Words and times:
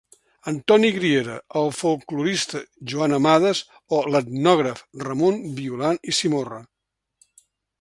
Antoni 0.51 0.87
Griera, 0.93 1.35
el 1.59 1.67
folklorista 1.79 2.61
Joan 2.93 3.13
Amades 3.19 3.61
o 3.99 4.01
l'etnògraf 4.15 4.83
Ramon 5.05 5.41
Violant 5.61 6.01
i 6.15 6.19
Simorra. 6.23 6.63